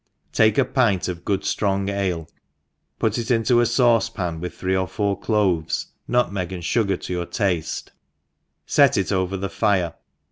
[0.33, 2.27] TAKE a pint of good ftrong ale,
[2.97, 7.27] put it into a faucepan, with thre^ or four cloves, nutmeg and fugar to your
[7.27, 7.89] tafte,
[8.65, 10.03] fet it over the fire, when X 4 it L.